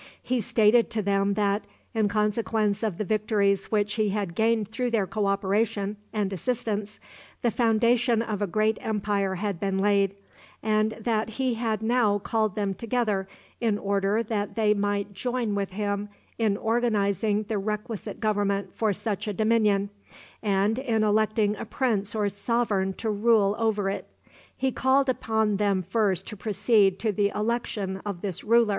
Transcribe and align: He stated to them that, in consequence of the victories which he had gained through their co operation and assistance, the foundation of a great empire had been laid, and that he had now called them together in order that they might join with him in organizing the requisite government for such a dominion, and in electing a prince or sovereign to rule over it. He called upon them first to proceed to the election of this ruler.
He 0.23 0.41
stated 0.41 0.89
to 0.89 1.03
them 1.03 1.35
that, 1.35 1.63
in 1.93 2.07
consequence 2.07 2.81
of 2.81 2.97
the 2.97 3.03
victories 3.05 3.71
which 3.71 3.93
he 3.93 4.09
had 4.09 4.33
gained 4.33 4.69
through 4.69 4.89
their 4.89 5.05
co 5.05 5.27
operation 5.27 5.95
and 6.11 6.33
assistance, 6.33 6.99
the 7.43 7.51
foundation 7.51 8.23
of 8.23 8.41
a 8.41 8.47
great 8.47 8.79
empire 8.81 9.35
had 9.35 9.59
been 9.59 9.77
laid, 9.77 10.15
and 10.63 10.93
that 10.99 11.29
he 11.37 11.53
had 11.53 11.83
now 11.83 12.17
called 12.17 12.55
them 12.55 12.73
together 12.73 13.27
in 13.59 13.77
order 13.77 14.23
that 14.23 14.55
they 14.55 14.73
might 14.73 15.13
join 15.13 15.53
with 15.53 15.69
him 15.69 16.09
in 16.39 16.57
organizing 16.57 17.43
the 17.43 17.59
requisite 17.59 18.19
government 18.19 18.73
for 18.73 18.93
such 18.93 19.27
a 19.27 19.33
dominion, 19.33 19.91
and 20.41 20.79
in 20.79 21.03
electing 21.03 21.55
a 21.57 21.65
prince 21.65 22.15
or 22.15 22.27
sovereign 22.27 22.91
to 22.93 23.11
rule 23.11 23.55
over 23.59 23.87
it. 23.87 24.07
He 24.57 24.71
called 24.71 25.09
upon 25.09 25.57
them 25.57 25.83
first 25.83 26.25
to 26.29 26.35
proceed 26.35 26.97
to 27.01 27.11
the 27.11 27.29
election 27.35 28.01
of 28.03 28.21
this 28.21 28.43
ruler. 28.43 28.69